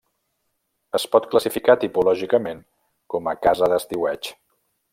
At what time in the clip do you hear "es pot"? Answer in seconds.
0.99-1.27